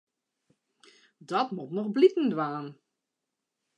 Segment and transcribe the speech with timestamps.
[1.29, 2.67] Dat moat noch bliken dwaan.